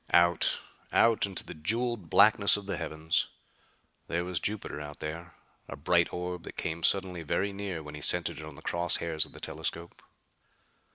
[0.13, 0.57] Out
[0.91, 3.27] out into the jeweled blackness of the heavens.
[4.07, 5.35] There was Jupiter out there,
[5.67, 8.95] a bright orb that came suddenly very near when he centered it on the cross
[8.95, 10.01] hairs of the telescope.